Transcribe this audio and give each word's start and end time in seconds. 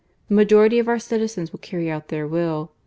The 0.29 0.33
majority 0.33 0.79
of 0.79 0.87
our 0.87 0.97
citizens 0.97 1.51
will 1.51 1.59
carry 1.59 1.91
out 1.91 2.07
their 2.07 2.27
will. 2.27 2.71